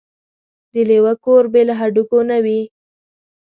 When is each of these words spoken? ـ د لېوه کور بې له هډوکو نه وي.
ـ 0.37 0.71
د 0.73 0.75
لېوه 0.89 1.13
کور 1.25 1.43
بې 1.53 1.61
له 1.69 1.73
هډوکو 1.79 2.17
نه 2.29 2.37
وي. 2.43 2.61